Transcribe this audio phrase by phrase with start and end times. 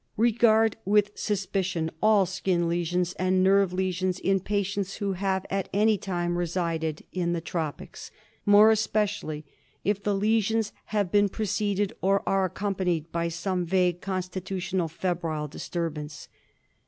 [0.17, 5.95] Regard with suspicion all skin lesions and nerve lesions in patients who have at any
[5.95, 7.43] time resided in the LEPROTIC FEVER.
[7.43, 7.43] 1 89
[8.07, 8.11] tropics,
[8.43, 9.45] more especially
[9.83, 16.29] if the lesions have been preceded or are accompanied by some vague constitutional febrile disturbance.